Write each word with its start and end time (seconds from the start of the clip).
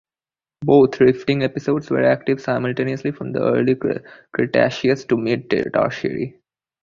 Both 0.63 0.99
rifting 0.99 1.43
episodes 1.43 1.91
were 1.91 2.03
active 2.03 2.41
simultaneously 2.41 3.11
from 3.11 3.33
the 3.33 3.43
Early 3.43 3.77
Cretaceous 4.33 5.05
to 5.05 5.15
mid 5.15 5.47
Tertiary. 5.47 6.39